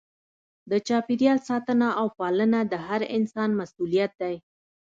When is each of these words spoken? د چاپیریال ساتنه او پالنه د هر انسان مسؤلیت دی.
د 0.69 0.71
چاپیریال 0.87 1.39
ساتنه 1.49 1.87
او 1.99 2.07
پالنه 2.19 2.59
د 2.71 2.73
هر 2.87 3.01
انسان 3.17 3.49
مسؤلیت 3.59 4.11
دی. 4.21 4.35